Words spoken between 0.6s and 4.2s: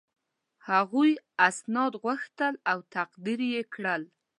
هغوی اسناد وغوښتل او تقدیم یې کړل.